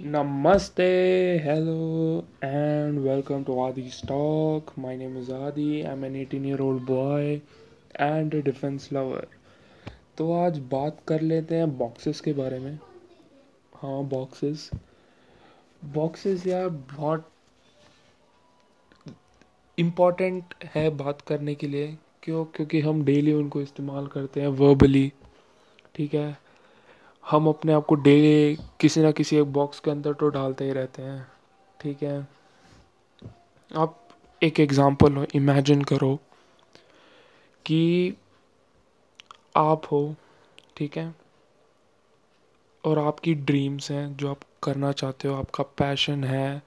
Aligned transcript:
Namaste, 0.00 1.42
hello, 1.42 2.24
and 2.40 3.04
welcome 3.04 3.44
to 3.44 3.52
Adi's 3.52 4.00
Talk. 4.00 4.74
My 4.78 4.96
name 4.96 5.18
is 5.18 5.28
Adi. 5.28 5.82
I'm 5.82 6.04
an 6.04 6.16
18 6.16 6.42
year 6.42 6.62
old 6.62 6.86
boy 6.86 7.42
and 7.96 8.32
a 8.32 8.40
defense 8.40 8.90
lover. 8.90 9.26
तो 10.18 10.32
आज 10.32 10.58
बात 10.70 11.02
कर 11.08 11.20
लेते 11.20 11.54
हैं 11.54 11.76
boxes 11.78 12.20
के 12.20 12.32
बारे 12.32 12.58
में 12.58 12.78
हाँ 13.82 14.02
बॉक्सेस 14.08 14.68
बॉक्सेस 15.84 16.46
यार 16.46 16.68
बहुत 16.68 17.30
इंपॉर्टेंट 19.78 20.54
है 20.74 20.88
बात 20.96 21.20
करने 21.20 21.54
के 21.54 21.66
लिए 21.66 21.96
क्यों 22.22 22.44
क्योंकि 22.44 22.80
हम 22.80 23.04
डेली 23.04 23.32
उनको 23.32 23.62
इस्तेमाल 23.62 24.06
करते 24.06 24.40
हैं 24.40 24.48
वर्बली 24.62 25.12
ठीक 25.94 26.14
है 26.14 26.38
हम 27.30 27.48
अपने 27.48 27.72
आप 27.72 27.86
को 27.86 27.94
डेली 27.94 28.58
किसी 28.80 29.00
ना 29.00 29.10
किसी 29.10 29.36
एक 29.36 29.52
बॉक्स 29.52 29.80
के 29.80 29.90
अंदर 29.90 30.12
तो 30.12 30.28
डालते 30.28 30.64
ही 30.64 30.72
रहते 30.72 31.02
हैं, 31.02 31.26
ठीक 31.80 32.02
है? 32.02 32.28
आप 33.76 34.08
एक 34.42 34.60
एग्ज़ाम्पल 34.60 35.12
हो 35.12 35.26
इमेजिन 35.34 35.82
करो 35.82 36.18
कि 37.66 38.14
आप 39.56 39.82
हो, 39.92 40.14
ठीक 40.76 40.98
है? 40.98 41.14
और 42.84 42.98
आपकी 42.98 43.34
ड्रीम्स 43.34 43.90
हैं 43.90 44.16
जो 44.16 44.30
आप 44.30 44.40
करना 44.62 44.92
चाहते 44.92 45.28
हो, 45.28 45.34
आपका 45.34 45.64
पैशन 45.64 46.24
है, 46.24 46.62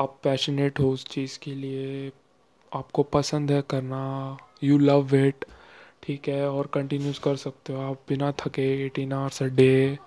आप 0.00 0.20
पैशनेट 0.22 0.80
हो 0.80 0.90
उस 0.90 1.04
चीज़ 1.04 1.38
के 1.38 1.54
लिए, 1.54 2.12
आपको 2.74 3.02
पसंद 3.02 3.52
है 3.52 3.62
करना 3.62 4.38
यू 4.62 4.78
लव 4.78 5.14
इट 5.14 5.44
ठीक 6.02 6.28
है, 6.28 6.48
और 6.50 6.66
कंटिन्यूस 6.66 7.18
कर 7.18 7.36
सकते 7.36 7.72
हो 7.72 7.80
आप, 7.80 8.00
बिना 8.08 8.32
थके 8.32 8.86
एटीन 8.86 9.12
आवर्स 9.12 9.42
अ 9.42 9.46
डे 9.46 9.98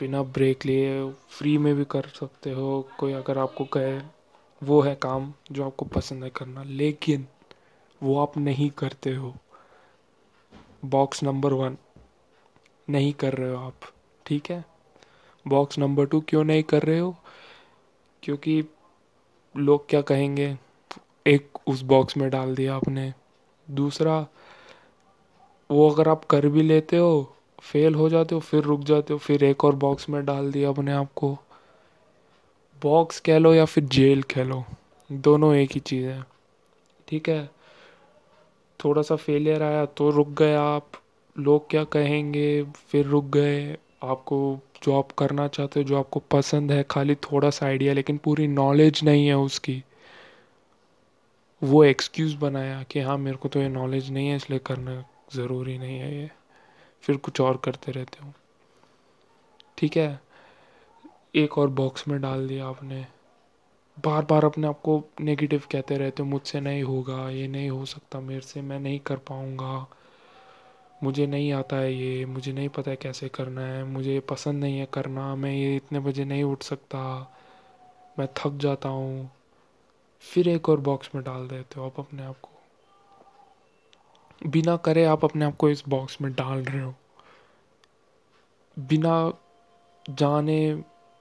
बिना 0.00 0.22
ब्रेक 0.22 0.66
लिए 0.66 1.10
फ्री 1.10 1.58
में 1.58 1.74
भी 1.74 1.84
कर 1.84 2.02
सकते 2.02 2.50
हो, 2.50 2.88
कोई 2.98 3.12
अगर 3.12 3.38
आपको 3.38 3.64
कहे, 3.64 4.00
वो 4.62 4.80
है 4.80 4.94
काम 4.94 5.32
जो 5.52 5.64
आपको 5.64 5.84
पसंद 5.84 6.24
है 6.24 6.30
करना, 6.30 6.62
लेकिन 6.62 7.26
वो 8.02 8.18
आप 8.18 8.38
नहीं 8.38 8.70
करते 8.70 9.14
हो। 9.14 9.34
बॉक्स 10.84 11.22
नंबर 11.22 11.52
वन 11.52 11.76
नहीं 12.90 13.12
कर 13.12 13.34
रहे 13.34 13.50
हो 13.50 13.56
आप, 13.56 13.80
ठीक 14.26 14.50
है? 14.50 14.64
बॉक्स 15.48 15.78
नंबर 15.78 16.06
टू 16.06 16.20
क्यों 16.20 16.44
नहीं 16.44 16.62
कर 16.62 16.82
रहे 16.82 16.98
हो? 16.98 17.16
क्योंकि 18.22 18.64
लोग 19.56 19.88
क्या 19.88 20.00
कहेंगे, 20.00 20.58
एक 21.26 21.58
उस 21.66 21.82
बॉक्स 21.82 22.16
में 22.16 22.30
डाल 22.30 22.54
दिया 22.54 22.74
आपने। 22.74 23.14
दूसरा 23.70 24.26
वो 25.70 25.90
अगर 25.90 26.08
आप 26.08 26.24
कर 26.24 26.46
भी 26.48 26.62
लेते 26.62 26.96
हो 26.96 27.36
फेल 27.62 27.94
हो 27.94 28.08
जाते 28.08 28.34
हो, 28.34 28.40
फिर 28.40 28.62
रुक 28.62 28.80
जाते 28.80 29.12
हो, 29.12 29.18
फिर 29.18 29.44
एक 29.44 29.64
और 29.64 29.74
बॉक्स 29.74 30.08
में 30.08 30.24
डाल 30.24 30.50
दिया 30.52 30.68
अपने 30.68 30.92
आप 30.92 31.12
को। 31.16 31.36
बॉक्स 32.82 33.20
कह 33.20 33.38
लो 33.38 33.54
या 33.54 33.64
फिर 33.64 33.84
जेल 33.84 34.22
कह 34.22 34.44
लो, 34.44 34.64
दोनों 35.12 35.54
एक 35.54 35.72
ही 35.72 35.80
चीज़ 35.80 36.06
है। 36.06 36.24
ठीक 37.08 37.28
है? 37.28 37.50
थोड़ा 38.84 39.02
सा 39.02 39.16
फेलियर 39.16 39.62
आया 39.62 39.84
तो 39.86 40.10
रुक 40.10 40.28
गए 40.28 40.54
आप। 40.54 40.90
लोग 41.36 41.68
क्या 41.70 41.84
कहेंगे? 41.84 42.62
फिर 42.64 43.06
रुक 43.06 43.24
गए। 43.24 43.76
आपको 44.02 44.58
जो 44.82 44.98
आप 44.98 45.12
करना 45.12 45.48
चाहते 45.48 45.80
हो, 45.80 45.84
जो 45.84 45.98
आपको 45.98 46.20
पसंद 46.30 46.72
है, 46.72 46.84
खाली 46.90 47.14
थोड़ा 47.14 47.50
सा 47.50 47.66
आइडिया 47.66 47.92
लेकिन 47.94 48.16
पूरी 48.16 48.46
नॉलेज 48.46 49.00
नहीं 49.04 49.26
है 49.26 49.36
उसकी। 49.36 49.82
वो 51.62 51.84
एक्सक्यूज़ 51.84 52.36
बनाया 52.36 52.82
कि 52.82 53.00
हाँ 53.00 53.18
मेरे 53.18 53.36
को 53.36 53.48
तो 53.48 53.60
ये 53.60 53.68
नॉलेज 53.68 54.10
नहीं 54.10 54.28
है, 54.28 54.36
इसलिए 54.36 54.58
करना 54.58 54.90
ज़रूरी 55.34 55.78
नहीं 55.78 55.98
है 55.98 56.22
ये। 56.22 56.30
फिर 57.02 57.16
कुछ 57.16 57.40
और 57.40 57.56
करते 57.56 57.92
रहते 57.92 58.26
हो। 58.26 58.32
ठीक 59.78 59.96
है। 59.96 60.20
एक 61.34 61.58
और 61.58 61.68
बॉक्स 61.68 62.08
में 62.08 62.20
डाल 62.20 62.48
दिया 62.48 62.66
आपने। 62.66 63.06
बार 64.04 64.24
बार 64.24 64.44
अपने 64.44 64.66
आप 64.66 64.80
को 64.80 65.04
नेगेटिव 65.20 65.62
कहते 65.72 65.98
रहते 65.98 66.22
हो, 66.22 66.28
मुझसे 66.28 66.60
नहीं 66.60 66.82
होगा, 66.82 67.30
ये 67.30 67.48
नहीं 67.48 67.70
हो 67.70 67.84
सकता, 67.84 68.20
मेरे 68.20 68.40
से 68.40 68.62
मैं 68.62 68.80
नहीं 68.80 69.00
कर 69.00 69.16
पाऊँगा। 69.16 69.86
मुझे 71.02 71.26
नहीं 71.26 71.52
आता 71.52 71.76
है 71.76 71.94
ये, 71.94 72.26
मुझे 72.26 72.52
नहीं 72.52 72.68
पता 72.68 72.90
है 72.90 72.96
कैसे 72.96 73.28
करना 73.28 73.60
है, 73.60 73.84
मुझे 73.84 74.14
ये 74.14 74.20
पसंद 74.20 74.64
नहीं 74.64 74.78
है 74.78 74.88
करना, 74.92 75.34
मैं 75.34 75.52
ये 75.52 75.76
इतने 75.76 76.00
बजे 76.00 76.24
नहीं 76.24 76.44
उठ 76.44 76.62
सकता। 76.62 77.32
मैं 78.18 78.28
थक 78.36 78.50
जाता 78.56 78.88
हूँ। 78.88 79.30
फिर 80.20 80.48
एक 80.48 80.68
और 80.68 80.80
बॉक्स 80.80 81.10
में 81.14 81.24
डाल 81.24 81.48
देते 81.48 81.80
हो 81.80 81.86
आप 81.86 82.00
अपने 82.00 82.22
आप 82.22 82.36
को। 82.42 82.49
बिना 84.42 84.76
करे 84.76 85.04
आप 85.04 85.24
अपने 85.24 85.44
आप 85.44 85.56
को 85.56 85.70
इस 85.70 85.82
बॉक्स 85.88 86.20
में 86.20 86.32
डाल 86.32 86.58
रहे 86.58 86.82
हो। 86.82 86.94
बिना 88.76 89.32
जाने, 90.10 90.70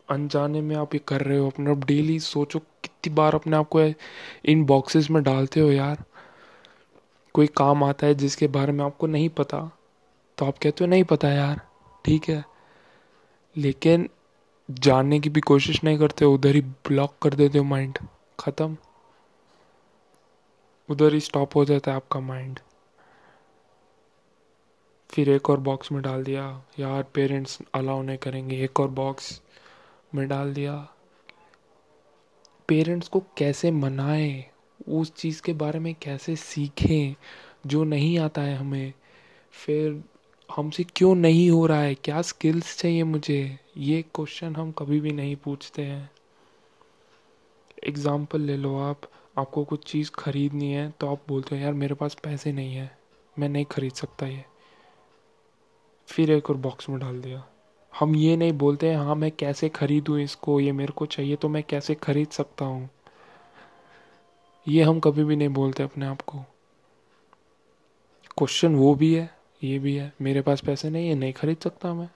अनजाने 0.08 0.62
में 0.62 0.76
आप 0.76 0.94
ये 0.94 1.00
कर 1.08 1.22
रहे 1.22 1.38
हो। 1.38 1.48
अपने 1.48 1.72
आप 1.72 1.86
डेली 1.86 2.20
सोचो 2.20 2.60
कितनी 2.60 3.14
बार 3.16 3.36
अपने 3.36 3.58
आप 3.58 3.68
को 3.70 3.82
इन 4.46 4.64
बॉक्सेस 4.66 5.10
में 5.10 5.22
डालते 5.24 5.60
हो 5.60 5.72
यार। 5.72 6.04
कोई 7.36 7.48
काम 7.48 7.84
आता 7.84 8.08
है 8.08 8.16
जिसके 8.16 8.48
बारे 8.50 8.72
में 8.72 8.84
आपको 8.86 9.08
नहीं 9.08 9.30
पता 9.30 9.60
तो 10.38 10.46
आप 10.46 10.58
कहते 10.58 10.84
हो 10.84 10.90
नहीं 10.90 11.04
पता 11.04 11.30
यार, 11.30 11.60
ठीक 12.06 12.30
है। 12.30 12.44
लेकिन 13.56 14.08
जानने 14.70 15.20
की 15.20 15.30
भी 15.30 15.42
कोशिश 15.42 15.84
नहीं 15.84 15.98
करते 16.00 16.26
हो 16.26 16.34
उधर 16.34 16.56
ही 16.56 16.62
ब्लॉक 16.62 17.16
कर 17.22 17.34
देते 17.34 17.58
हो 17.58 17.64
माइंड 17.64 17.98
ख़त्म। 18.40 18.78
उधर 20.90 21.14
ही 21.14 21.20
स्टॉप 21.20 21.56
हो 21.56 21.66
जाता 21.66 21.92
है 21.92 21.98
आपका 21.98 22.20
माइंड 22.20 22.60
फिर 25.10 25.30
एक 25.30 25.50
और 25.50 25.60
बॉक्स 25.60 25.92
में 25.92 26.02
डाल 26.02 26.24
दिया। 26.24 26.64
यार 26.80 27.04
पेरेंट्स 27.04 27.60
अलाउ 27.74 28.02
नहीं 28.02 28.18
करेंगे। 28.18 28.64
एक 28.64 28.80
और 28.80 28.88
बॉक्स 28.88 29.42
में 30.16 30.28
डाल 30.28 30.54
दिया। 30.54 30.90
पेरेंट्स 32.68 33.08
को 33.08 33.24
कैसे 33.38 33.72
मनाएँ? 33.72 34.46
उस 34.90 35.14
चीज़ 35.14 35.42
के 35.42 35.54
बारे 35.54 35.80
में 35.80 35.96
कैसे 35.96 36.36
सीखें? 36.36 37.16
जो 37.68 37.84
नहीं 37.84 38.20
आता 38.20 38.42
है 38.42 38.56
हमें। 38.56 38.94
फिर 39.52 40.04
हमसे 40.56 40.84
क्यों 40.84 41.16
नहीं 41.16 41.50
हो 41.52 41.66
रहा 41.66 41.82
है? 41.82 41.96
क्या 41.96 42.22
स्किल्स 42.22 42.78
चाहिए 42.78 43.04
मुझे? 43.04 43.60
ये 43.78 44.02
क्वेश्चन 44.02 44.56
हम 44.56 44.72
कभी 44.72 45.00
भी 45.00 45.12
नहीं 45.12 45.36
पूछते 45.36 45.82
हैं। 45.82 46.12
एग्ज़ाम्पल 47.84 48.42
ले 48.42 48.58
लो 48.58 48.78
आप। 48.80 49.02
आपको 49.38 49.64
कुछ 49.64 49.92
चीज़ 49.92 50.12
खरीदनी 50.12 50.72
है 50.72 50.94
तो 51.00 51.12
आप 51.12 51.22
बोलते 51.28 51.56
हो, 51.56 51.62
यार, 51.62 51.74
मेरे 51.74 51.96
पास 51.96 52.14
पैसे 52.14 52.52
नहीं 52.52 52.76
है। 52.76 52.98
मैं 53.40 53.50
नहीं 53.50 53.66
खरीद 53.66 53.94
सकता 53.94 54.28
ये। 54.28 54.46
फिर 56.10 56.32
एक 56.32 56.50
और 56.50 56.58
बॉक्स 56.58 56.90
में 56.90 57.00
डाल 57.00 57.20
दिया। 57.22 57.44
हम 57.94 58.16
ये 58.16 58.36
नहीं 58.38 58.54
बोलते 58.54 58.90
हैं 58.90 58.98
हाँ 58.98 59.16
मैं 59.16 59.32
कैसे 59.32 59.70
खरीदूँ 59.70 60.20
इसको? 60.20 60.60
ये 60.60 60.72
मेरे 60.72 60.94
को 60.94 61.06
चाहिए 61.06 61.36
तो 61.36 61.50
मैं 61.50 61.64
कैसे 61.64 61.96
खरीद 61.96 62.28
सकता 62.28 62.66
हूँ? 62.66 62.90
ये 64.68 64.84
हम 64.84 65.00
कभी 65.00 65.24
भी 65.24 65.36
नहीं 65.36 65.50
बोलते 65.50 65.84
अपने 65.84 66.06
आप 66.06 66.22
को। 66.22 66.38
क्वेश्चन 68.38 68.76
वो 68.76 68.96
भी 68.96 69.14
है, 69.14 69.30
ये 69.64 69.80
भी 69.80 69.96
है, 69.96 70.14
मेरे 70.22 70.42
पास 70.42 70.62
पैसे 70.62 70.90
नहीं 70.90 71.10
है, 71.10 71.16
नहीं 71.16 71.34
खरीद 71.34 71.58
सकता 71.58 71.94
मैं। 71.94 72.10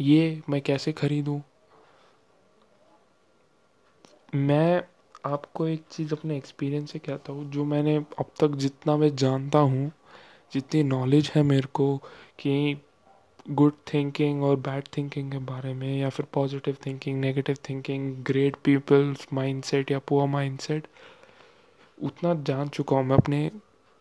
ये 0.00 0.42
मैं 0.48 0.60
कैसे 0.60 0.92
खरीदूँ? 0.92 1.42
मैं 4.34 4.82
आपको 5.26 5.66
एक 5.66 5.84
चीज़ 5.90 6.14
अपने 6.14 6.36
एक्सपीरियंस 6.36 6.90
से 6.90 6.98
कहता 6.98 7.32
हूँ, 7.32 7.50
जो 7.50 7.64
मैंने 7.64 7.96
अब 7.96 8.30
तक 8.40 8.54
जितना 8.56 8.96
मैं 8.96 9.16
जानता 9.16 9.58
हूँ 9.58 9.90
जितनी 10.52 10.82
नॉलेज 10.82 11.32
है 11.34 11.42
मेरे 11.42 11.68
को 11.74 11.96
कि 12.38 12.80
गुड 13.50 13.72
थिंकिंग 13.94 14.42
और 14.42 14.56
बैड 14.56 14.84
थिंकिंग 14.96 15.32
के 15.32 15.38
बारे 15.38 15.74
में 15.74 15.98
या 15.98 16.08
फिर 16.08 16.26
positive 16.32 16.76
thinking 16.86 17.20
negative 17.20 17.56
thinking 17.70 18.24
great 18.24 18.56
peoples 18.56 19.26
mindset 19.32 19.90
या 19.90 19.98
पुअर 19.98 20.28
माइंडसेट 20.28 20.86
उतना 22.02 22.34
जान 22.34 22.68
चुका 22.68 22.96
हूँ 22.96 23.04
मैं 23.04 23.16
अपने 23.16 23.50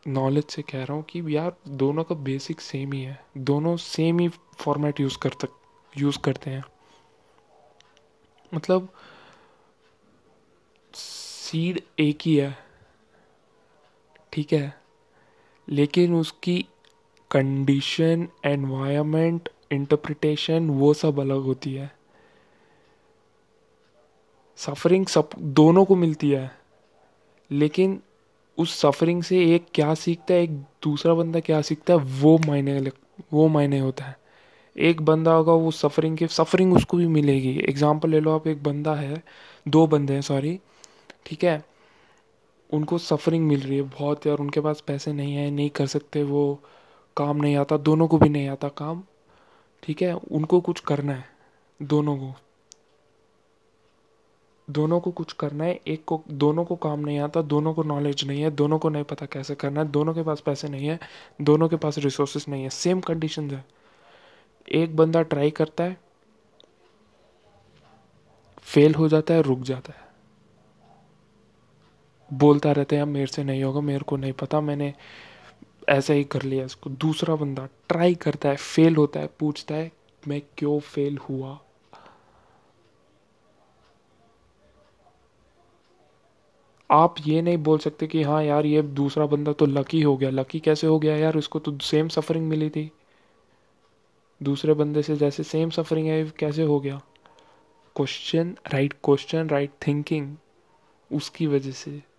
नॉलेज 0.07 0.45
से 0.45 0.61
कह 0.61 0.84
रहा 0.84 0.94
हूँ 0.94 1.03
कि 1.03 1.38
यार 1.38 1.56
दोनों 1.67 2.03
का 2.03 2.16
बेसिक 2.16 2.61
सेम 2.61 2.94
ही 2.94 3.01
है। 3.01 3.25
दोनों 3.38 3.78
सेम 3.78 4.19
ही 4.19 4.28
फॉर्मेट 4.57 5.00
यूज़ 5.00 5.17
कर 5.17 5.29
तक 5.29 5.50
यूज़ 5.97 6.19
करते 6.19 6.50
हैं। 6.50 6.63
मतलब 8.53 8.90
सीड 10.93 11.81
एक 11.99 12.20
ही 12.22 12.35
है। 12.35 12.58
ठीक 14.34 14.53
है? 14.53 14.80
लेकिन 15.69 16.13
उसकी 16.13 16.66
कंडीशन 17.31 18.28
एनवायरनमेंट 18.46 19.49
इंटरप्रिटेशन 19.72 20.69
वो 20.69 20.93
सब 20.93 21.19
अलग 21.19 21.41
होती 21.41 21.73
है। 21.73 21.91
सफरिंग 24.58 25.05
सब 25.05 25.29
दोनों 25.40 25.85
को 25.85 25.96
मिलती 25.96 26.29
है। 26.31 26.52
लेकिन 27.52 27.99
उस 28.58 28.79
सफरिंग 28.79 29.23
से 29.23 29.55
एक 29.55 29.66
क्या 29.73 29.93
सीखता 29.93 30.34
है, 30.34 30.43
एक 30.43 30.52
दूसरा 30.84 31.13
बंदा 31.13 31.40
क्या 31.40 31.61
सीखता 31.61 31.93
है, 31.93 31.99
वो 31.99 32.37
मायने 32.37 32.91
वो 33.34 33.47
मायने 33.47 33.79
होता 33.79 34.05
है। 34.05 34.17
एक 34.78 35.02
बंदा 35.02 35.31
होगा, 35.31 35.53
वो 35.53 35.72
सफरिंग 35.72 36.17
के 36.17 36.28
सफरिंग 36.28 36.73
उसको 36.73 36.97
भी 36.97 37.08
मिलेगी। 37.08 37.58
एग्ज़ाम्पल 37.59 38.09
ले 38.09 38.19
लो 38.19 38.35
आप, 38.35 38.47
एक 38.47 38.63
बंदा 38.63 38.96
है, 38.96 39.23
दो 39.67 39.87
बंदे 39.87 40.13
हैं 40.13 40.22
सॉरी 40.22 40.59
ठीक 41.25 41.43
है? 41.43 41.71
उनको 42.73 42.97
सफरिंग 42.97 43.47
मिल 43.47 43.62
रही 43.62 43.76
है 43.76 43.82
बहुत 43.82 44.28
यार, 44.28 44.38
उनके 44.38 44.59
पास 44.62 44.82
पैसे 44.82 45.14
नहीं 45.14 45.35
है, 45.35 45.52
नहीं 45.52 45.70
कर 45.70 45.88
सकते 45.88 46.23
वो, 46.23 46.59
काम 47.18 47.38
नहीं 47.38 47.56
आता, 47.56 47.78
दोनों 47.78 48.08
को 48.08 48.18
भी 48.18 48.29
नहीं 48.29 48.50
आता 48.50 48.68
काम, 48.68 49.03
ठीक 49.84 50.02
है? 50.02 50.14
उनको 50.14 50.62
कुछ 50.62 50.79
करना 50.79 51.14
है, 51.14 51.26
दोनों 51.82 52.18
को। 52.18 52.34
दोनों 54.70 55.00
को 55.00 55.12
कुछ 55.12 55.34
करना 55.34 55.64
है, 55.64 55.79
एक 55.88 56.06
को, 56.06 56.23
दोनों 56.32 56.66
को 56.66 56.76
काम 56.76 57.00
नहीं 57.00 57.20
आता, 57.20 57.41
दोनों 57.41 57.73
को 57.73 57.84
नॉलेज 57.84 58.28
नहीं 58.28 58.41
है, 58.41 58.52
दोनों 58.52 58.79
को 58.79 58.90
नहीं 58.90 59.03
पता 59.03 59.26
कैसे 59.26 59.56
करना 59.56 59.82
है, 59.82 59.91
दोनों 59.91 60.14
के 60.14 60.23
पास 60.23 60.40
पैसे 60.40 60.68
नहीं 60.68 60.88
है, 60.88 61.00
दोनों 61.41 61.70
के 61.70 61.76
पास 61.76 61.97
रिसोर्सेस 61.97 62.47
नहीं 62.50 62.64
है 62.64 62.70
सेम 62.70 63.02
कंडीशन 63.02 63.52
है। 63.52 63.66
एक 64.72 64.96
बंदा 64.96 65.22
ट्राई 65.22 65.52
करता 65.52 65.84
है 65.84 65.97
फेल 68.58 68.96
हो 68.96 69.08
जाता 69.08 69.34
है, 69.34 69.41
रुक 69.41 69.59
जाता 69.59 69.94
है। 69.94 70.10
बोलता 72.33 72.72
रहता 72.72 72.95
है 72.95 73.05
मेरे 73.05 73.28
से 73.28 73.43
नहीं 73.43 73.63
होगा, 73.63 73.81
मेरे 73.81 73.99
को 73.99 74.17
नहीं 74.17 74.33
पता, 74.33 74.61
मैंने 74.61 74.93
ऐसा 75.89 76.13
ही 76.13 76.23
कर 76.23 76.41
लिया 76.41 76.66
इसको। 76.66 76.89
दूसरा 76.89 77.35
बंदा 77.35 77.66
ट्राई 77.66 78.16
करता 78.16 78.49
है, 78.49 78.55
फेल 78.55 78.95
होता 78.95 79.19
है, 79.19 79.29
पूछता 79.39 79.75
है, 79.75 79.91
मैं 80.28 80.41
क्यों 80.57 80.79
फेल 80.79 81.17
हुआ? 81.17 81.59
आप 86.91 87.16
ये 87.28 87.41
नहीं 87.41 87.57
बोल 87.57 87.78
सकते 87.78 88.07
कि 88.07 88.23
हाँ 88.23 88.43
यार, 88.43 88.66
ये 88.66 88.81
दूसरा 88.81 89.25
बंदा 89.25 89.53
तो 89.53 89.66
लकी 89.66 90.01
हो 90.01 90.17
गया। 90.17 90.29
लकी 90.29 90.59
कैसे 90.59 90.87
हो 90.87 90.99
गया 90.99 91.17
यार? 91.17 91.37
उसको 91.37 91.59
तो 91.59 91.79
सेम 91.79 92.07
सफरिंग 92.07 92.47
मिली 92.47 92.69
थी। 92.69 92.91
दूसरे 94.43 94.73
बंदे 94.73 95.01
से 95.01 95.16
जैसे 95.16 95.43
सेम 95.43 95.69
सफरिंग 95.69 96.07
है, 96.07 96.31
कैसे 96.39 96.63
हो 96.63 96.79
गया? 96.79 97.01
Question 97.95 98.57
right 98.73 98.93
question 98.93 99.49
right 99.49 99.72
thinking 99.87 100.35
उसकी 101.11 101.47
वजह 101.47 101.72
से। 101.72 102.10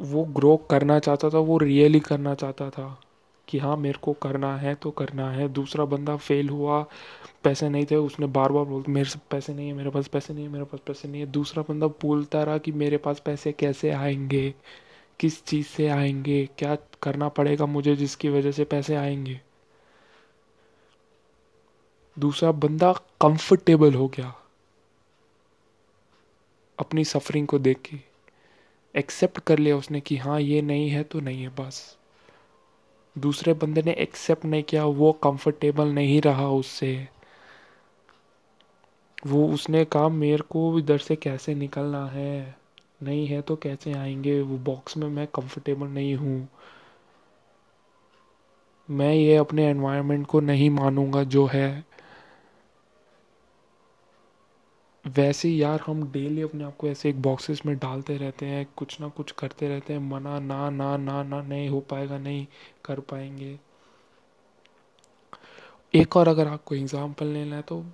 वो 0.00 0.24
ग्रो 0.24 0.56
करना 0.70 0.98
चाहता 0.98 1.30
था, 1.30 1.38
वो 1.38 1.58
रियली 1.58 2.00
करना 2.00 2.34
चाहता 2.34 2.70
था 2.70 3.00
कि 3.48 3.58
हाँ 3.58 3.76
मेरे 3.76 3.98
को 4.02 4.12
करना 4.12 4.56
है 4.56 4.74
तो 4.74 4.90
करना 4.90 5.30
है। 5.30 5.48
दूसरा 5.48 5.84
बंदा 5.84 6.16
फेल 6.16 6.48
हुआ, 6.48 6.82
पैसे 7.44 7.68
नहीं 7.68 7.86
थे, 7.90 7.96
उसने 7.96 8.26
बार 8.26 8.52
बार 8.52 8.64
बोल, 8.64 8.84
मेरे 8.88 9.08
से 9.10 9.18
पैसे 9.30 9.54
नहीं 9.54 9.68
है, 9.68 9.74
मेरे 9.74 9.90
पास 9.90 10.08
पैसे 10.08 10.34
नहीं 10.34 10.44
है, 10.44 10.50
मेरे 10.50 10.64
पास 10.64 10.80
पैसे 10.80 11.08
नहीं 11.08 11.20
है। 11.20 11.26
दूसरा 11.26 11.62
बंदा 11.68 11.86
बोलता 11.86 12.42
रहा 12.42 12.58
कि 12.58 12.72
मेरे 12.72 12.96
पास 12.96 13.20
पैसे 13.20 13.52
कैसे 13.52 13.90
आएँगे? 13.90 14.54
किस 15.20 15.44
चीज़ 15.44 15.66
से 15.66 15.88
आएँगे? 15.88 16.48
क्या 16.58 16.76
करना 17.02 17.28
पड़ेगा 17.28 17.66
मुझे 17.66 17.96
जिसकी 17.96 18.28
वजह 18.28 18.52
से 18.52 18.64
पैसे 18.64 18.94
आएँगे? 18.96 19.40
दूसरा 22.16 22.52
बंदा 22.52 22.92
कंफर्टेबल 23.20 23.94
हो 23.94 24.08
गया, 24.08 24.34
अपनी 26.78 27.04
सफरिंग 27.04 27.46
को 27.46 27.58
देख 27.58 27.78
के। 27.80 28.09
एक्सेप्ट 28.96 29.38
कर 29.38 29.58
लिया 29.58 29.76
उसने 29.76 30.00
कि 30.00 30.16
हाँ 30.16 30.40
ये 30.40 30.62
नहीं 30.62 30.90
है 30.90 31.02
तो 31.02 31.20
नहीं 31.20 31.42
है, 31.42 31.48
बस। 31.48 31.98
दूसरे 33.18 33.52
बंदे 33.52 33.82
ने 33.82 33.92
एक्सेप्ट 33.92 34.44
नहीं 34.44 34.62
किया, 34.62 34.84
वो 34.84 35.12
कंफर्टेबल 35.12 35.88
नहीं 35.88 36.20
रहा 36.20 36.48
उससे। 36.48 37.08
वो 39.26 39.48
उसने 39.48 39.84
कहा, 39.84 40.08
मेरे 40.08 40.42
को 40.42 40.78
इधर 40.78 40.98
से 40.98 41.16
कैसे 41.16 41.54
निकलना 41.54 42.06
है? 42.06 42.56
नहीं 43.02 43.26
है 43.26 43.42
तो 43.42 43.56
कैसे 43.56 43.92
आएँगे? 43.92 44.40
वो 44.40 44.58
बॉक्स 44.58 44.96
में 44.96 45.08
मैं 45.08 45.26
कंफर्टेबल 45.26 45.86
नहीं 45.86 46.14
हूँ। 46.14 46.48
मैं 48.90 49.14
ये 49.14 49.36
अपने 49.36 49.66
एनवायरनमेंट 49.66 50.26
को 50.26 50.40
नहीं 50.40 50.70
मानूँगा 50.70 51.24
जो 51.24 51.46
है। 51.46 51.84
वैसे 55.04 55.48
यार 55.48 55.80
हम 55.86 56.02
डेली 56.12 56.42
अपने 56.42 56.64
आप 56.64 56.76
को 56.76 56.88
ऐसे 56.88 57.08
एक 57.10 57.20
बॉक्सेस 57.22 57.60
में 57.66 57.76
डालते 57.78 58.16
रहते 58.16 58.46
हैं, 58.46 58.66
कुछ 58.76 59.00
ना 59.00 59.08
कुछ 59.08 59.30
करते 59.32 59.68
रहते 59.68 59.92
हैं, 59.92 60.00
मना 60.00 60.38
ना 60.38 60.68
ना 60.70 60.96
ना 60.96 61.22
ना, 61.22 61.40
नहीं 61.42 61.68
हो 61.68 61.80
पाएगा, 61.80 62.18
नहीं 62.18 62.46
कर 62.84 63.00
पाएँगे। 63.00 63.58
एक 65.94 66.16
और 66.16 66.28
अगर 66.28 66.48
आपको 66.48 66.74
एग्ज़ाम्पल 66.74 67.26
लेना 67.26 67.56
है 67.56 67.62
तो 67.62 67.84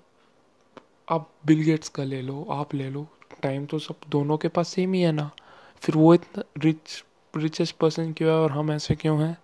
आप 1.08 1.28
बिल 1.46 1.62
गेट्स 1.64 1.88
का 1.88 2.04
ले 2.04 2.20
लो, 2.22 2.42
आप 2.50 2.74
ले 2.74 2.88
लो 2.90 3.06
टाइम 3.42 3.66
तो 3.66 3.78
सब 3.78 3.96
दोनों 4.08 4.36
के 4.36 4.48
पास 4.48 4.68
सेम 4.68 4.92
ही 4.94 5.00
है 5.02 5.12
ना। 5.12 5.30
फिर 5.82 5.96
वो 5.96 6.12
इतना 6.14 6.42
रिच 6.58 7.02
रिचेस्ट 7.34 7.76
पर्सन 7.76 8.12
क्यों 8.12 8.30
है 8.30 8.36
और 8.36 8.50
हम 8.52 8.70
ऐसे 8.72 8.94
क्यों 8.94 9.20
हैं? 9.20 9.36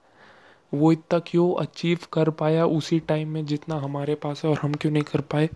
वो 0.73 0.93
इतना 0.93 1.19
क्यों 1.19 1.55
अचीव 1.63 1.99
कर 2.13 2.31
पाया 2.33 2.67
उसी 2.69 3.01
टाइम 3.01 3.29
में 3.29 3.45
जितना 3.47 3.77
हमारे 3.81 4.15
पास 4.15 4.45
है 4.45 4.51
और 4.51 4.59
हम 4.59 4.75
क्यों 4.75 4.93
नहीं 4.93 5.03
कर 5.03 5.21
पाए? 5.23 5.49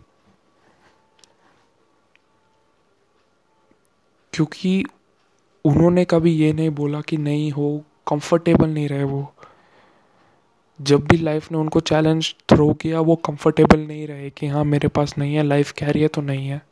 क्योंकि 4.37 4.85
उन्होंने 5.65 6.05
कभी 6.05 6.31
ये 6.31 6.53
नहीं 6.53 6.71
बोला 6.71 7.01
कि 7.01 7.17
नहीं 7.17 7.53
हो 7.53 7.85
कंफर्टेबल 8.09 8.69
नहीं 8.69 8.89
रहे 8.89 9.05
वो। 9.05 9.33
जब 10.81 11.07
भी 11.07 11.17
लाइफ 11.17 11.53
ने 11.53 11.59
उनको 11.59 11.81
चैलेंज 11.81 12.35
थ्रो 12.49 12.75
किया, 12.75 13.01
वो 13.01 13.17
कंफर्टेबल 13.17 13.81
नहीं 13.81 14.07
रहे 14.07 14.31
कि 14.31 14.47
हाँ 14.47 14.65
मेरे 14.65 14.89
पास 14.89 15.19
नहीं 15.19 15.35
है 15.35 15.43
लाइफ 15.43 15.73
कह 15.73 15.91
रही 15.91 16.03
है 16.03 16.09
तो 16.09 16.21
नहीं 16.21 16.49
है। 16.49 16.63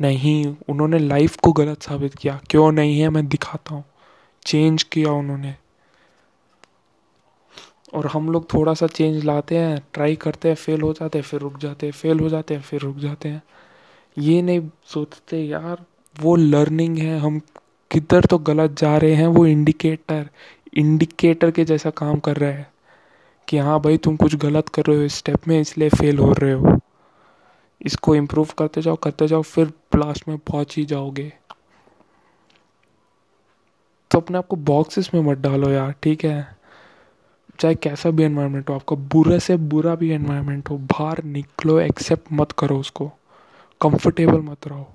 नहीं, 0.00 0.56
उन्होंने 0.68 0.98
लाइफ 0.98 1.36
को 1.36 1.52
गलत 1.52 1.82
साबित 1.82 2.14
किया। 2.14 2.40
क्यों 2.50 2.72
नहीं 2.72 3.00
है, 3.00 3.08
मैं 3.08 3.26
दिखाता 3.26 3.74
हूँ। 3.74 3.84
चेंज 4.46 4.82
किया 4.82 5.12
उन्होंने। 5.12 5.54
और 7.94 8.06
हम 8.06 8.32
लोग 8.32 8.54
थोड़ा 8.54 8.74
सा 8.74 8.86
चेंज 8.86 9.24
लाते 9.24 9.56
हैं 9.56 9.86
ट्राई 9.92 10.16
करते 10.16 10.48
हैं 10.48 10.54
फेल 10.54 10.80
हो 10.80 10.92
जाते 10.92 11.18
हैं, 11.18 11.24
फिर 11.24 11.40
रुक 11.40 11.58
जाते 11.58 11.86
हैं 11.86 11.92
फेल 11.92 12.20
हो 12.20 12.28
जाते 12.28 12.54
हैं, 12.54 12.62
फिर 12.62 12.80
रुक 12.80 12.96
जाते 12.96 13.28
हैं। 13.28 13.42
ये 14.18 14.42
नहीं 14.42 14.70
सोचते, 14.86 15.44
यार 15.44 15.84
वो 16.20 16.36
लर्निंग 16.36 16.98
है, 16.98 17.18
हम 17.18 17.40
किधर 17.90 18.24
तो 18.24 18.38
गलत 18.38 18.70
जा 18.78 18.96
रहे 18.96 19.14
हैं, 19.14 19.26
वो 19.26 19.46
इंडिकेटर 19.46 20.28
इंडिकेटर 20.76 21.50
के 21.50 21.64
जैसा 21.64 21.90
काम 21.90 22.18
कर 22.18 22.36
रहा 22.36 22.50
है 22.50 22.70
कि 23.48 23.58
हाँ 23.58 23.80
भाई 23.80 23.96
तुम 23.96 24.16
कुछ 24.16 24.34
गलत 24.36 24.68
कर 24.68 24.82
रहे 24.82 24.96
हो, 24.96 25.02
इस 25.02 25.14
स्टेप 25.14 25.48
में 25.48 25.60
इसलिए 25.60 25.88
फेल 25.88 26.18
हो 26.18 26.32
रहे 26.32 26.52
हो। 26.52 26.80
इसको 27.82 28.14
इम्प्रूव 28.14 28.48
करते 28.58 28.82
जाओ 28.82 28.96
करते 28.96 29.26
जाओ, 29.26 29.42
फिर 29.42 29.72
लास्ट 29.96 30.28
में 30.28 30.38
पहुँच 30.38 30.76
ही 30.76 30.84
जाओगे। 30.84 31.32
तो 34.10 34.20
अपने 34.20 34.38
आप 34.38 34.46
को 34.46 34.56
बॉक्सेस 34.56 35.10
में 35.14 35.20
मत 35.20 35.38
डालो 35.38 35.70
यार, 35.70 35.94
ठीक 36.02 36.24
है? 36.24 36.56
चाहे 37.60 37.74
कैसा 37.74 38.10
भी 38.10 38.22
एनवायरनमेंट 38.22 38.70
हो, 38.70 38.74
आपका 38.74 38.96
बुरे 38.96 39.40
से 39.40 39.56
बुरा 39.56 39.94
भी 39.94 40.10
एनवायरनमेंट 40.10 40.70
हो, 40.70 40.78
बाहर 40.78 41.24
निकलो 41.24 41.80
एक्सेप्ट 41.80 42.32
मत 42.32 42.52
करो 42.52 42.78
उसको। 42.78 43.12
कंफर्टेबल 43.80 44.40
मत 44.40 44.68
रहो। 44.68 44.92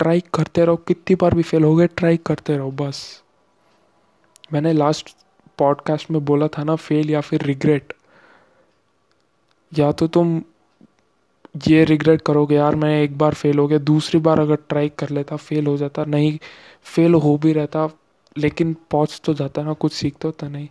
ट्राई 0.00 0.22
करते 0.34 0.64
रहो, 0.64 0.76
कितनी 0.78 1.16
बार 1.16 1.34
भी 1.34 1.42
फेल 1.42 1.64
हो 1.64 1.74
गए, 1.76 1.86
ट्राई 1.86 2.16
करते 2.16 2.56
रहो, 2.56 2.70
बस। 2.72 3.22
मैंने 4.52 4.72
लास्ट 4.72 5.16
पॉडकास्ट 5.58 6.10
में 6.10 6.24
बोला 6.24 6.48
था 6.48 6.64
ना 6.64 6.74
फेल 6.76 7.10
या 7.10 7.20
फिर 7.20 7.42
रिग्रेट 7.42 7.92
या 9.72 9.90
तो 9.92 10.06
तुम 10.08 10.40
ये 11.66 11.84
रिग्रेट 11.84 12.22
करोगे, 12.22 12.54
यार 12.56 12.74
मैं 12.74 13.00
एक 13.02 13.16
बार 13.18 13.34
फेल 13.34 13.58
हो 13.58 13.66
गया, 13.66 13.78
दूसरी 13.78 14.20
बार 14.20 14.40
अगर 14.40 14.56
ट्राई 14.68 14.88
कर 14.98 15.10
लेता 15.10 15.36
फेल 15.36 15.66
हो 15.66 15.76
जाता, 15.76 16.04
नहीं 16.04 16.38
फेल 16.84 17.14
हो 17.14 17.36
भी 17.36 17.52
रहता, 17.52 17.88
लेकिन 18.36 18.74
पहुँच 18.90 19.20
तो 19.24 19.34
जाता 19.34 19.62
ना, 19.62 19.72
कुछ 19.72 19.92
सीख 19.92 20.16
तो 20.20 20.28
होता 20.28 20.48
नहीं। 20.48 20.68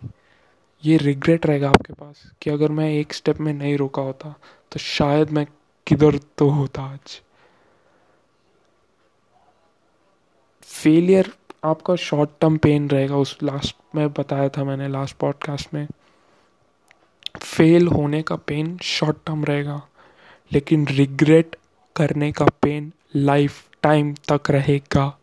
ये 0.82 0.96
रिग्रेट 0.96 1.46
रहेगा 1.46 1.68
आपके 1.68 1.92
पास 1.92 2.22
कि 2.42 2.50
अगर 2.50 2.72
मैं 2.72 2.90
एक 2.90 3.12
स्टेप 3.14 3.40
में 3.40 3.52
नहीं 3.52 3.76
रोका 3.76 4.02
होता 4.02 4.34
तो 4.72 4.78
शायद 4.78 5.30
मैं 5.30 5.46
किधर 5.86 6.18
तो 6.38 6.48
होता 6.48 6.82
आज। 6.84 7.20
फेलियर 10.82 11.32
आपका 11.64 11.94
शॉर्ट 11.96 12.30
टर्म 12.40 12.56
पेन 12.56 12.90
रहेगा, 12.90 13.16
उस 13.16 13.38
लास्ट 13.42 13.76
में 13.94 14.12
बताया 14.12 14.48
था 14.48 14.64
मैंने 14.64 14.88
लास्ट 14.88 15.16
पॉडकास्ट 15.16 15.74
में। 15.74 15.88
फेल 17.42 17.86
होने 17.88 18.22
का 18.22 18.36
पेन 18.36 18.78
शॉर्ट 18.78 19.16
टर्म 19.26 19.44
रहेगा, 19.44 19.88
लेकिन 20.52 20.86
रिग्रेट 20.86 21.56
करने 21.96 22.32
का 22.32 22.44
पेन 22.62 22.92
लाइफ 23.16 23.68
टाइम 23.82 24.14
तक 24.14 24.50
रहेगा। 24.50 25.18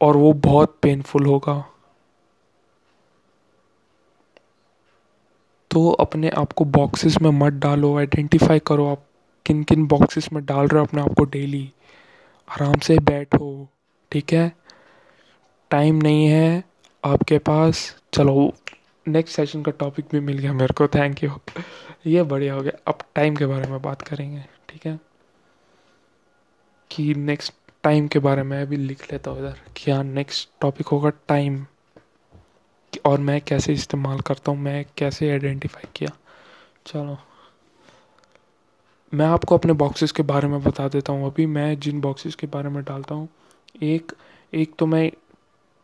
और 0.00 0.16
वो 0.16 0.32
बहुत 0.32 0.78
पेनफुल 0.82 1.26
होगा। 1.26 1.68
तो 5.70 5.90
अपने 5.90 6.28
आप 6.28 6.52
को 6.52 6.64
बॉक्सेस 6.64 7.18
में 7.22 7.30
मत 7.30 7.52
डालो 7.52 7.98
आइडेंटिफाई 7.98 8.58
करो 8.58 8.86
आप 8.88 9.06
किन 9.46 9.62
किन 9.62 9.86
बॉक्सेस 9.86 10.32
में 10.32 10.44
डाल 10.44 10.66
रहे 10.66 10.80
हो 10.80 10.86
अपने 10.86 11.02
आप 11.02 11.14
को 11.18 11.24
डेली 11.24 11.72
आराम 12.48 12.78
से 12.78 12.98
बैठो, 12.98 13.68
ठीक 14.12 14.32
है? 14.32 14.52
टाइम 15.70 15.96
नहीं 15.96 16.26
है 16.26 16.64
आपके 17.04 17.38
पास। 17.38 17.96
चलो 18.14 18.52
नेक्स्ट 19.06 19.36
सेशन 19.36 19.62
का 19.62 19.70
टॉपिक 19.70 20.06
भी 20.12 20.20
मिल 20.20 20.38
गया 20.38 20.52
मेरे 20.52 20.74
को 20.74 20.86
थैंक 20.88 21.24
यू 21.24 21.30
ये 22.06 22.22
बढ़िया 22.22 22.54
हो 22.54 22.62
गया। 22.62 22.78
अब 22.86 22.98
टाइम 23.14 23.36
के 23.36 23.46
बारे 23.46 23.68
में 23.70 23.80
बात 23.82 24.02
करेंगे, 24.02 24.44
ठीक 24.68 24.86
है? 24.86 24.98
कि 26.90 27.14
नेक्स्ट 27.14 27.54
टाइम 27.82 28.08
के 28.08 28.18
बारे 28.18 28.42
में 28.42 28.60
अभी 28.62 28.76
लिख 28.76 29.12
लेता 29.12 29.30
हूँ 29.30 29.38
इधर, 29.38 29.60
कि 29.76 29.90
हाँ 29.90 30.02
नेक्स्ट 30.04 30.48
टॉपिक 30.60 30.86
होगा 30.86 31.10
टाइम 31.28 31.64
और 33.06 33.20
मैं 33.20 33.40
कैसे 33.40 33.72
इस्तेमाल 33.72 34.20
करता 34.20 34.52
हूँ, 34.52 34.58
मैं 34.60 34.84
कैसे 34.98 35.30
आइडेंटिफाई 35.30 35.88
किया? 35.94 36.10
चलो। 36.86 37.18
मैं 39.14 39.26
आपको 39.26 39.56
अपने 39.56 39.72
बॉक्सेस 39.72 40.12
के 40.12 40.22
बारे 40.22 40.48
में 40.48 40.62
बता 40.62 40.86
देता 40.88 41.12
हूँ 41.12 41.26
अभी, 41.26 41.46
मैं 41.46 41.78
जिन 41.80 42.00
बॉक्सेस 42.00 42.34
के 42.34 42.46
बारे 42.46 42.68
में 42.68 42.82
डालता 42.84 43.14
हूँ, 43.14 43.28
एक 43.82 44.12
एक 44.52 44.74
तो 44.78 44.86
मैं 44.86 45.10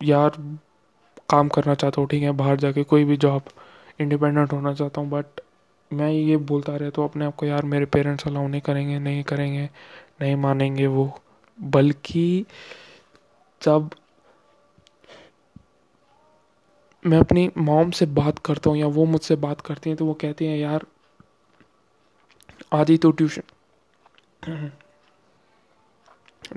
यार 0.00 0.36
काम 1.30 1.48
करना 1.48 1.74
चाहता 1.74 2.00
हूँ, 2.00 2.08
ठीक 2.08 2.22
है, 2.22 2.30
बाहर 2.32 2.56
जाके 2.56 2.82
कोई 2.84 3.04
भी 3.04 3.16
जॉब 3.18 3.42
इंडिपेंडेंट 4.00 4.52
होना 4.52 4.72
चाहता 4.74 5.00
हूँ 5.00 5.10
बट 5.10 5.40
मैं 5.90 6.10
ये 6.10 6.36
बोलता 6.48 6.76
रहता 6.76 7.02
हूँ 7.02 7.08
अपने 7.10 7.24
आप 7.24 7.34
को, 7.36 7.46
यार, 7.46 7.64
मेरे 7.64 7.86
पेरेंट्स 7.86 8.26
अलाउ 8.26 8.48
नहीं 8.48 8.60
करेंगे 8.60 8.98
नहीं 8.98 9.22
करेंगे, 9.24 9.68
नहीं 10.22 10.36
मानेंगे 10.36 10.86
वो। 10.88 11.10
बल्कि 11.58 12.44
जब 13.62 13.90
मैं 17.04 17.18
अपनी 17.18 17.50
मॉम 17.58 17.90
से 17.90 18.06
बात 18.06 18.38
करता 18.38 18.70
हूँ 18.70 18.78
या 18.78 18.86
वो 18.88 19.04
मुझसे 19.06 19.36
बात 19.38 19.60
करती 19.60 19.90
हैं 19.90 19.96
तो 19.96 20.06
वो 20.06 20.14
कहती 20.14 20.46
हैं, 20.46 20.56
यार 20.58 20.84
आदि 22.72 22.96
तो 22.96 23.10
ट्यूशन। 23.10 23.42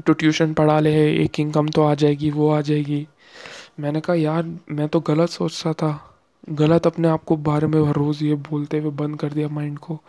तो 0.05 0.13
ट्यूशन 0.13 0.53
पढ़ा 0.53 0.79
ले, 0.79 1.24
एक 1.24 1.39
इनकम 1.39 1.67
तो 1.67 1.84
आ 1.84 1.96
जाएगी, 1.96 2.32
वो 2.32 2.51
आ 2.51 2.62
जाएगी। 2.62 3.08
मैंने 3.79 4.01
कहा, 4.01 4.15
यार, 4.15 4.60
मैं 4.72 4.88
तो 4.88 5.00
गलत 5.00 5.29
सोचता 5.29 5.74
था। 5.74 6.20
गलत 6.50 6.88
अपने 6.88 7.08
आप 7.08 7.24
को 7.24 7.36
बारे 7.36 7.67
में 7.67 7.82
हर 7.84 7.93
रोज़ 7.93 8.24
ये 8.24 8.34
बोलते 8.34 8.79
हुए 8.79 8.91
बंद 8.91 9.20
कर 9.20 9.34
दिया 9.34 9.48
माइंड 9.48 9.79
को। 9.79 10.01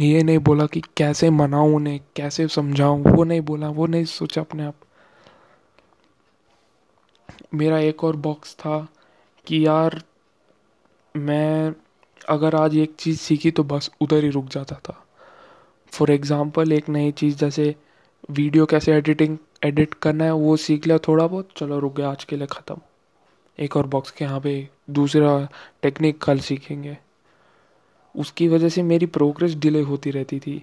ये 0.00 0.22
नहीं 0.22 0.38
बोला 0.38 0.66
कि 0.66 0.82
कैसे 0.96 1.30
मनाऊं 1.30 1.76
उन्हें, 1.76 2.00
कैसे 2.16 2.48
समझाऊं, 2.48 3.02
वो 3.02 3.24
नहीं 3.24 3.40
बोला, 3.40 3.68
वो 3.68 3.86
नहीं 3.86 4.04
सोचा 4.04 4.40
अपने 4.40 4.64
आप। 4.64 4.74
मेरा 7.54 7.78
एक 7.78 8.04
और 8.04 8.16
बॉक्स 8.16 8.54
था 8.54 8.88
कि, 9.46 9.66
यार, 9.66 10.02
मैं 11.16 11.74
अगर 12.28 12.54
आज 12.54 12.76
एक 12.76 12.94
चीज़ 12.98 13.18
सीखी 13.18 13.50
तो 13.50 13.62
बस 13.64 13.90
उधर 14.00 14.24
ही 14.24 14.30
रुक 14.30 14.48
जाता 14.48 14.76
था। 14.84 15.00
फॉर 15.92 16.10
एग्ज़ाम्पल 16.10 16.72
एक 16.72 16.88
नई 16.88 17.12
चीज़ 17.12 17.36
जैसे 17.36 17.74
वीडियो 18.30 18.66
कैसे 18.66 18.92
एडिटिंग, 18.92 19.36
एडिट 19.64 19.94
करना 19.94 20.24
है, 20.24 20.32
वो 20.32 20.56
सीख 20.56 20.86
लिया 20.86 20.98
थोड़ा 20.98 21.26
बहुत, 21.26 21.48
चलो 21.56 21.78
रुक 21.78 21.96
गया, 21.96 22.10
आज 22.10 22.24
के 22.24 22.36
लिए 22.36 22.46
ख़त्म। 22.46 22.76
एक 23.58 23.76
और 23.76 23.86
बॉक्स 23.86 24.10
के 24.10 24.24
यहाँ 24.24 24.40
पे 24.40 24.68
दूसरा 24.90 25.48
टेक्निक 25.82 26.20
कल 26.22 26.38
सीखेंगे। 26.38 26.96
उसकी 28.14 28.48
वजह 28.48 28.68
से 28.68 28.82
मेरी 28.82 29.06
प्रोग्रेस 29.06 29.54
डिले 29.54 29.80
होती 29.82 30.10
रहती 30.10 30.38
थी। 30.40 30.62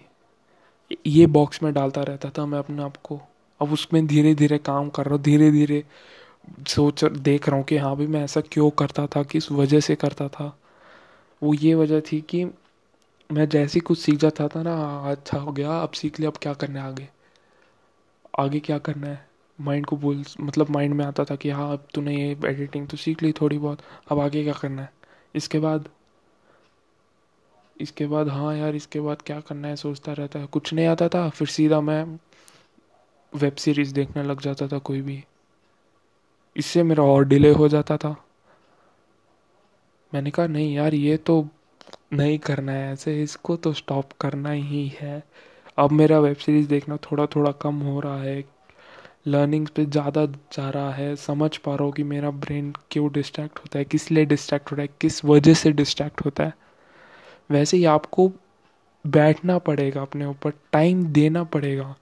ये 1.07 1.25
बॉक्स 1.27 1.61
में 1.63 1.73
डालता 1.73 2.01
रहता 2.01 2.29
था 2.29 2.45
मैं 2.45 2.59
अपने 2.59 2.83
आप 2.83 2.97
को। 2.97 3.19
अब 3.61 3.73
उसमें 3.73 4.05
धीरे 4.07 4.33
धीरे 4.35 4.57
काम 4.57 4.89
कर 4.89 5.05
रहा 5.05 5.15
हूँ 5.15 5.21
धीरे 5.23 5.51
धीरे 5.51 5.83
सोच 6.67 7.03
देख 7.05 7.47
रहा 7.49 7.57
हूँ 7.57 7.65
कि 7.65 7.77
हाँ 7.77 7.95
भाई 7.95 8.07
मैं 8.07 8.23
ऐसा 8.23 8.41
क्यों 8.41 8.69
करता 8.69 9.05
था, 9.07 9.23
किस 9.23 9.51
वजह 9.51 9.79
से 9.79 9.95
करता 9.95 10.27
था। 10.27 10.55
वो 11.41 11.53
ये 11.53 11.73
वजह 11.75 12.01
थी 12.01 12.21
कि 12.21 12.43
मैं 13.29 13.47
जैसे 13.49 13.73
ही 13.73 13.79
कुछ 13.79 13.99
सीख 13.99 14.15
जाता 14.15 14.47
था 14.47 14.63
ना 14.63 14.75
अच्छा 15.11 15.37
हो 15.37 15.51
गया, 15.51 15.79
अब 15.79 15.91
सीख 15.91 16.19
लिया, 16.19 16.31
अब 16.31 16.37
क्या 16.37 16.53
करना 16.53 16.81
है 16.81 16.87
आगे? 16.87 17.07
आगे 18.39 18.59
क्या 18.59 18.77
करना 18.77 19.07
है? 19.07 19.29
माइंड 19.59 19.85
को 19.85 19.97
बोल 19.97 20.23
मतलब 20.41 20.69
माइंड 20.69 20.93
में 20.93 21.05
आता 21.05 21.25
था 21.25 21.35
कि 21.35 21.49
हाँ 21.49 21.71
अब 21.73 21.87
तूने 21.93 22.15
ये 22.15 22.31
एडिटिंग 22.45 22.87
तो 22.87 22.97
सीख 22.97 23.23
ली 23.23 23.31
थोड़ी 23.31 23.57
बहुत, 23.57 23.79
अब 24.09 24.19
आगे 24.19 24.43
क्या 24.43 24.53
करना 24.53 24.81
है? 24.81 24.93
इसके 25.35 25.59
बाद 25.59 25.89
इसके 27.77 28.07
बाद 28.07 28.29
हाँ 28.29 28.55
यार, 28.57 28.75
इसके 28.75 28.99
बाद 28.99 29.21
क्या 29.21 29.39
करना 29.39 29.67
है 29.67 29.75
सोचता 29.75 30.13
रहता 30.13 30.39
है। 30.39 30.45
कुछ 30.45 30.73
नहीं 30.73 30.85
आता 30.87 31.07
था, 31.09 31.29
फिर 31.29 31.47
सीधा 31.47 31.81
मैं 31.81 32.19
वेब 33.33 33.55
सीरीज़ 33.55 33.93
देखने 33.93 34.23
लग 34.23 34.41
जाता 34.41 34.67
था 34.67 34.77
कोई 34.77 35.01
भी। 35.01 35.23
इससे 36.55 36.83
मेरा 36.83 37.03
और 37.03 37.25
डिले 37.25 37.51
हो 37.51 37.67
जाता 37.67 37.97
था। 37.97 38.15
मैंने 40.13 40.31
कहा, 40.31 40.47
नहीं 40.47 40.73
यार, 40.75 40.93
ये 40.93 41.17
तो 41.17 41.47
नहीं 42.13 42.37
करना 42.39 42.71
है, 42.71 42.91
ऐसे 42.93 43.21
इसको 43.23 43.55
तो 43.55 43.73
स्टॉप 43.73 44.11
करना 44.21 44.51
ही 44.51 44.87
है। 44.99 45.23
अब 45.77 45.91
मेरा 45.91 46.19
वेब 46.19 46.35
सीरीज़ 46.35 46.67
देखना 46.67 46.97
थोड़ा 46.97 47.25
थोड़ा 47.25 47.51
कम 47.51 47.79
हो 47.81 47.99
रहा 47.99 48.21
है। 48.21 48.43
लर्निंग 49.27 49.67
पे 49.67 49.85
ज़्यादा 49.85 50.25
जा 50.25 50.69
रहा 50.69 50.91
है। 50.91 51.15
समझ 51.15 51.55
पा 51.57 51.75
रहा 51.75 51.83
हूँ 51.83 51.93
कि 51.93 52.03
मेरा 52.03 52.29
ब्रेन 52.31 52.73
क्यों 52.91 53.11
डिस्ट्रैक्ट 53.11 53.59
होता 53.59 53.79
है, 53.79 53.85
किस 53.85 54.11
लिए 54.11 54.25
डिस्ट्रैक्ट 54.25 54.71
होता 54.71 54.81
है, 54.81 54.89
किस 55.01 55.23
वजह 55.25 55.53
से 55.53 55.71
डिस्ट्रैक्ट 55.71 56.25
होता 56.25 56.43
है। 56.43 56.53
वैसे 57.49 57.77
ही 57.77 57.85
आपको 57.85 58.31
बैठना 59.05 59.57
पड़ेगा 59.57 60.01
अपने 60.01 60.25
ऊपर 60.25 60.53
टाइम 60.71 61.05
देना 61.05 61.43
पड़ेगा। 61.43 61.95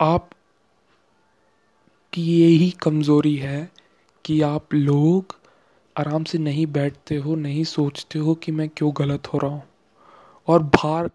आप 0.00 0.28
की 2.12 2.22
यही 2.22 2.70
कमज़ोरी 2.70 3.34
है 3.36 3.70
कि 4.26 4.40
आप 4.40 4.74
लोग 4.74 5.36
आराम 5.96 6.24
से 6.24 6.38
नहीं 6.38 6.66
बैठते 6.66 7.16
हो, 7.16 7.34
नहीं 7.34 7.64
सोचते 7.64 8.18
हो 8.18 8.34
कि 8.34 8.52
मैं 8.52 8.68
क्यों 8.68 8.92
गलत 8.96 9.26
हो 9.26 9.38
रहा 9.38 9.50
हूँ। 9.50 9.62
और 10.48 10.62
बाहर 10.62 11.10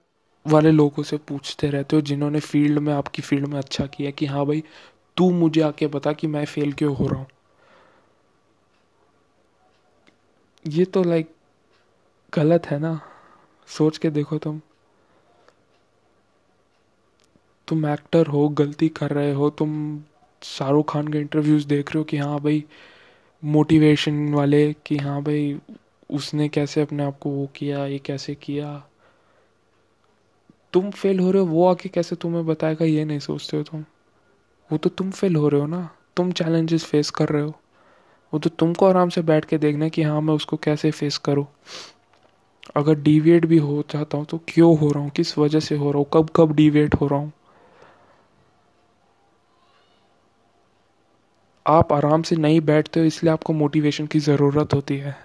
वाले 0.46 0.72
लोगों 0.72 1.03
से 1.03 1.18
पूछते 1.18 1.70
रहते 1.70 1.96
हो 1.96 2.01
जिन्होंने 2.01 2.39
फ़ील्ड 2.39 2.80
में, 2.80 2.94
आपकी 2.94 3.22
फ़ील्ड 3.22 3.48
में 3.48 3.58
अच्छा 3.58 3.86
किया 3.86 4.12
कि 4.12 4.25
हाँ 4.25 4.46
भाई, 4.46 4.63
तू 5.18 5.32
मुझे 5.32 5.62
आके 5.62 5.88
बता 5.88 6.13
कि 6.13 6.27
मैं 6.27 6.46
फेल 6.46 6.74
क्यों 6.74 6.96
हो 6.96 7.08
रहा 7.08 7.20
हूँ। 7.20 7.27
ये 10.65 10.86
तो 10.86 11.03
लाइक 11.03 11.36
गलत 12.34 12.65
है 12.65 12.80
ना? 12.80 13.00
सोच 13.68 13.98
के 13.98 14.10
देखो 14.10 14.38
तुम। 14.38 14.62
तुम 17.68 17.86
एक्टर 17.86 18.27
हो, 18.27 18.50
गलती 18.50 18.89
कर 18.89 19.12
रहे 19.12 19.32
हो, 19.34 19.50
तुम 19.50 20.01
शाहरुख 20.41 20.91
खान 20.94 21.08
के 21.08 21.18
इंटरव्यूज़ 21.18 21.68
देख 21.68 21.89
रहे 21.89 21.98
हो 21.98 22.03
कि 22.03 22.18
हाँ 22.18 22.39
भाई 22.39 22.65
मोटिवेशन 23.43 24.33
वाले 24.33 24.74
कि 24.74 24.98
हाँ 24.98 25.24
भाई, 25.24 25.60
उसने 26.10 26.50
कैसे 26.50 26.81
अपने 26.81 27.03
आप 27.03 27.19
को 27.19 27.29
वो 27.29 27.50
किया, 27.55 27.86
ये 27.86 28.00
कैसे 28.00 28.36
किया? 28.36 28.83
तुम 30.74 30.91
फेल 30.91 31.19
हो 31.19 31.31
रहे 31.31 31.41
हो, 31.41 31.48
वो 31.48 31.67
आके 31.67 31.89
कैसे 31.89 32.15
तुम्हें 32.15 32.45
बताएगा, 32.45 32.86
ये 32.86 33.05
नहीं 33.05 33.19
सोचते 33.19 33.57
हो 33.57 33.63
तुम? 33.63 33.86
वो 34.71 34.77
तो 34.77 34.89
तुम 34.89 35.12
फेल 35.12 35.36
हो 35.36 35.50
रहे 35.50 35.62
हो 35.62 35.67
ना? 35.67 35.89
तुम 36.17 36.31
चैलेंजेस 36.31 36.86
फेस 36.86 37.10
कर 37.10 37.29
रहे 37.29 37.41
हो। 37.41 37.53
वो 38.33 38.39
तो 38.39 38.50
तुमको 38.50 38.86
आराम 38.86 39.10
से 39.10 39.21
बैठ 39.21 39.45
के 39.45 39.57
देखना 39.57 39.83
है 39.83 39.89
कि 39.89 40.01
हाँ 40.01 40.21
मैं 40.21 40.33
उसको 40.33 40.57
कैसे 40.57 40.91
फेस 40.91 41.17
करूँ। 41.17 41.45
अगर 42.75 42.95
डिविएट 42.95 43.45
भी 43.45 43.57
हो 43.57 43.81
चाहता 43.81 44.17
हूँ 44.17 44.25
तो 44.25 44.39
क्यों 44.48 44.77
हो 44.77 44.91
रहा 44.91 45.03
हूँ? 45.03 45.10
किस 45.10 45.38
वजह 45.38 45.60
से 45.60 45.75
हो 45.75 45.91
रहा 45.91 45.98
हूँ? 46.00 46.05
कब 46.13 46.29
कब 46.36 46.53
डिविएट 46.53 46.95
हो 46.95 47.07
रहा 47.07 47.19
हूँ? 47.19 47.31
आप 51.65 51.91
आराम 51.94 52.22
से 52.22 52.36
नहीं 52.36 52.62
बैठते 52.62 53.00
हो, 53.00 53.06
इसलिए 53.06 53.32
आपको 53.34 53.53
मोटिवेशन 53.53 54.06
की 54.08 54.20
ज़रूरत 54.20 54.74
होती 54.74 54.98
है। 54.98 55.15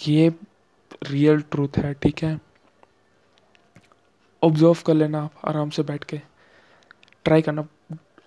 ये 0.00 0.32
रियल 1.04 1.40
ट्रूथ 1.40 1.78
है, 1.78 1.92
ठीक 1.94 2.22
है? 2.22 2.38
ऑब्ज़र्व 4.42 4.76
कर 4.86 4.94
लेना 4.94 5.22
आप 5.22 5.40
आराम 5.44 5.70
से 5.70 5.82
बैठ 5.82 6.04
के। 6.04 6.20
ट्राई 7.24 7.42
करना। 7.42 7.66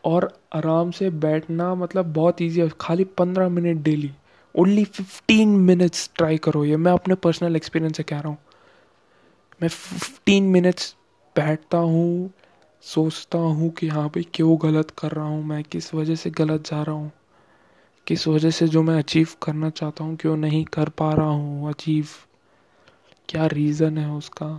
और 0.05 0.27
आराम 0.53 0.91
से 0.91 1.09
बैठना 1.09 1.73
मतलब 1.75 2.13
बहुत 2.13 2.41
ईजी 2.41 2.61
है। 2.61 2.69
खाली 2.81 3.03
पंद्रह 3.17 3.49
minute 3.49 3.83
daily 3.83 4.11
only 4.55 4.83
fifteen 4.85 5.49
minutes 5.59 6.09
try 6.15 6.37
करो। 6.37 6.63
ये 6.65 6.77
मैं 6.77 6.91
अपने 6.91 7.15
पर्सनल 7.15 7.55
एक्सपीरियंस 7.55 7.97
से 7.97 8.03
कह 8.03 8.19
रहा 8.19 8.29
हूँ। 8.29 8.37
मैं 9.61 9.69
फिफ्टीन 9.69 10.43
मिनट्स 10.43 10.95
बैठता 11.35 11.77
हूँ। 11.77 12.29
सोचता 12.85 13.37
हूँ 13.37 13.69
कि 13.71 13.87
हाँ 13.87 14.07
भाई 14.09 14.23
क्यों 14.33 14.57
गलत 14.63 14.91
कर 14.91 15.11
रहा 15.11 15.25
हूँ, 15.25 15.43
मैं 15.43 15.63
किस 15.63 15.93
वजह 15.93 16.15
से 16.15 16.29
गलत 16.29 16.67
जा 16.67 16.81
रहा 16.83 16.95
हूँ, 16.95 17.11
किस 18.07 18.27
वजह 18.27 18.51
से 18.51 18.67
जो 18.67 18.83
मैं 18.83 18.97
अचीव 18.99 19.27
करना 19.43 19.69
चाहता 19.69 20.03
हूँ 20.03 20.15
क्यों 20.15 20.35
नहीं 20.37 20.63
कर 20.65 20.89
पा 20.89 21.13
रहा 21.13 21.27
हूँ 21.27 21.69
अचीव 21.69 22.07
क्या 23.29 23.45
रीज़न 23.47 23.97
है 23.97 24.09
उसका? 24.11 24.49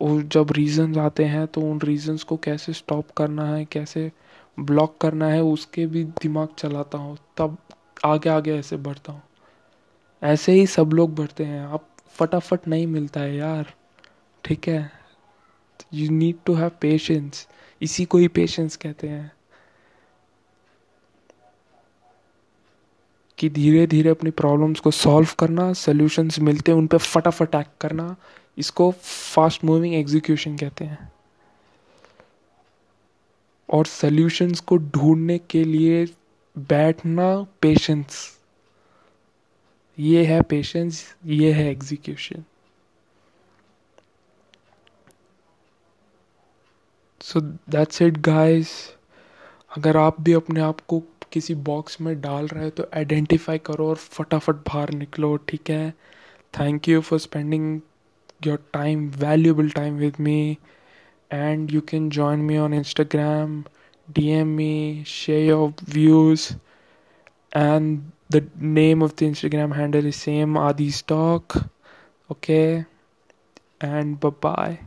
और 0.00 0.22
जब 0.22 0.50
रीजंस 0.52 0.96
आते 0.98 1.24
हैं 1.24 1.46
तो 1.46 1.60
उन 1.62 1.80
रीजंस 1.80 2.22
को 2.22 2.36
कैसे 2.36 2.72
स्टॉप 2.72 3.10
करना 3.10 3.46
है, 3.46 3.64
कैसे 3.64 4.10
ब्लॉक 4.58 4.96
करना 5.00 5.26
है, 5.28 5.42
उसके 5.42 5.86
भी 5.86 6.04
दिमाग 6.22 6.48
चलाता 6.58 6.98
हूँ, 6.98 7.16
तब 7.36 7.56
आगे 8.04 8.30
आगे 8.30 8.58
ऐसे 8.58 8.76
बढ़ता 8.78 9.12
हूँ। 9.12 9.22
ऐसे 10.22 10.52
ही 10.52 10.66
सब 10.66 10.90
लोग 10.94 11.14
बढ़ते 11.14 11.44
हैं 11.44 11.60
आप 11.66 11.88
फटाफट 12.14 12.68
नहीं 12.68 12.86
मिलता 12.86 13.20
है 13.20 13.36
यार, 13.36 13.72
ठीक 14.44 14.68
है? 14.68 15.03
You 15.92 16.10
need 16.10 16.36
to 16.46 16.54
have 16.54 16.70
patience 16.80 17.48
इसी 17.82 18.04
को 18.04 18.18
ही 18.18 18.28
पेशेंस 18.28 18.76
कहते 18.76 19.08
हैं। 19.08 19.32
कि 23.38 23.50
धीरे 23.50 23.86
धीरे 23.86 24.10
अपनी 24.10 24.30
प्रॉब्लम्स 24.30 24.80
को 24.80 24.90
सॉल्व 24.90 25.28
करना 25.38 25.72
सोल्यूशंस 25.72 26.38
मिलते 26.38 26.72
हैं, 26.72 26.78
उन 26.78 26.86
पर 26.86 26.98
फटाफट 26.98 27.54
एक्ट 27.54 27.70
करना, 27.80 28.16
इसको 28.58 28.90
फास्ट 29.34 29.64
मूविंग 29.64 29.94
एग्जीक्यूशन 29.94 30.56
कहते 30.56 30.84
हैं। 30.84 31.12
और 33.70 33.86
सोल्यूशंस 33.86 34.60
को 34.60 34.76
ढूँढने 34.76 35.38
के 35.38 35.64
लिए 35.64 36.06
बैठना 36.58 37.46
पेशेंस 37.60 38.38
ये 39.98 40.24
है 40.24 40.42
पेशेंस 40.42 41.14
ये 41.26 41.52
है 41.52 41.70
execution 41.70 42.44
so 47.24 47.40
that's 47.40 48.02
it 48.02 48.18
guys 48.18 48.70
अगर 49.76 49.96
आप 49.96 50.20
भी 50.20 50.32
अपने 50.32 50.60
आप 50.60 50.80
को 50.80 51.02
किसी 51.32 51.54
बॉक्स 51.68 52.00
में 52.00 52.20
डाल 52.20 52.46
रहे 52.46 52.64
हो 52.64 52.70
तो 52.70 52.86
आइडेंटिफाई 52.96 53.58
करो 53.58 53.88
और 53.88 53.96
फटाफट 53.96 54.56
बाहर 54.56 54.90
निकलो, 54.94 55.36
ठीक 55.36 55.70
है? 55.70 55.90
Thank 56.54 56.88
you 56.88 57.00
for 57.00 57.18
spending 57.18 57.80
your 58.46 58.58
time 58.72 59.08
valuable 59.18 59.70
time 59.70 59.96
with 59.96 60.20
me 60.20 60.58
and 61.30 61.72
you 61.72 61.80
can 61.80 62.08
join 62.10 62.40
me 62.40 62.58
on 62.58 62.74
Instagram 62.74 63.62
D 64.08 64.28
M 64.30 64.48
me 64.56 65.04
share 65.06 65.44
your 65.48 65.74
views 65.90 66.52
and 67.56 67.98
the 68.32 68.48
name 68.58 69.02
of 69.02 69.14
the 69.20 69.22
Instagram 69.22 69.72
handle 69.72 70.06
is 70.06 70.16
same 70.16 70.58
Adi 70.58 70.90
stock 70.90 71.58
okay 72.30 72.62
and 73.84 74.16
bye 74.24 74.78